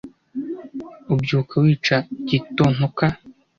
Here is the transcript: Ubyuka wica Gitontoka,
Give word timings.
Ubyuka 1.13 1.53
wica 1.63 1.97
Gitontoka, 2.29 3.05